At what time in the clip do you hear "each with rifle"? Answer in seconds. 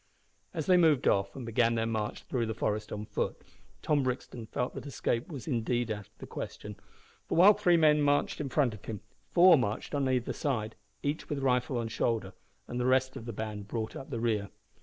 11.03-11.77